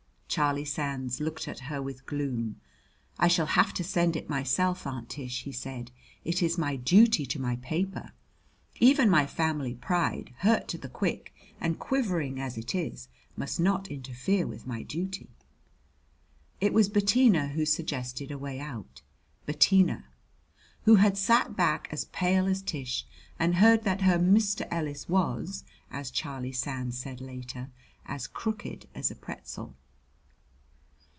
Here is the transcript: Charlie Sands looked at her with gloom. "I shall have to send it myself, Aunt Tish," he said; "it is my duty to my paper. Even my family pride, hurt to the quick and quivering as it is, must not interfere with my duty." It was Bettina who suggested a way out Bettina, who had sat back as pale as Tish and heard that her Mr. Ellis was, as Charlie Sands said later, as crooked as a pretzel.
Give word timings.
Charlie 0.33 0.63
Sands 0.63 1.19
looked 1.19 1.45
at 1.49 1.59
her 1.67 1.81
with 1.81 2.05
gloom. 2.05 2.61
"I 3.19 3.27
shall 3.27 3.47
have 3.47 3.73
to 3.73 3.83
send 3.83 4.15
it 4.15 4.29
myself, 4.29 4.87
Aunt 4.87 5.09
Tish," 5.09 5.43
he 5.43 5.51
said; 5.51 5.91
"it 6.23 6.41
is 6.41 6.57
my 6.57 6.77
duty 6.77 7.25
to 7.25 7.37
my 7.41 7.57
paper. 7.57 8.13
Even 8.79 9.09
my 9.09 9.25
family 9.25 9.73
pride, 9.75 10.33
hurt 10.37 10.69
to 10.69 10.77
the 10.77 10.87
quick 10.87 11.33
and 11.59 11.77
quivering 11.77 12.39
as 12.39 12.57
it 12.57 12.73
is, 12.73 13.09
must 13.35 13.59
not 13.59 13.89
interfere 13.91 14.47
with 14.47 14.65
my 14.65 14.83
duty." 14.83 15.31
It 16.61 16.71
was 16.73 16.87
Bettina 16.87 17.49
who 17.49 17.65
suggested 17.65 18.31
a 18.31 18.37
way 18.37 18.57
out 18.57 19.01
Bettina, 19.45 20.05
who 20.85 20.95
had 20.95 21.17
sat 21.17 21.57
back 21.57 21.89
as 21.91 22.05
pale 22.05 22.45
as 22.47 22.61
Tish 22.61 23.05
and 23.37 23.55
heard 23.55 23.83
that 23.83 24.03
her 24.03 24.17
Mr. 24.17 24.65
Ellis 24.71 25.09
was, 25.09 25.65
as 25.91 26.09
Charlie 26.09 26.53
Sands 26.53 26.97
said 26.97 27.19
later, 27.19 27.69
as 28.05 28.27
crooked 28.27 28.87
as 28.95 29.11
a 29.11 29.15
pretzel. 29.15 29.75